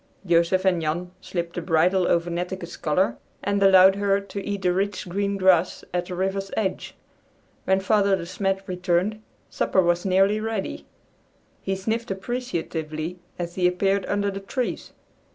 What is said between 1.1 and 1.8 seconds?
slipped the